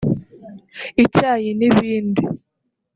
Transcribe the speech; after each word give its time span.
icyayi 1.03 1.49
n’ibindi 1.59 2.21